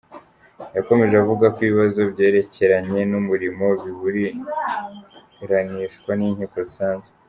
[0.75, 7.13] Yakomeje avuga ko ibibazo byerekeranye n’umurimo biburanishwa n’inkiko zisanzwe.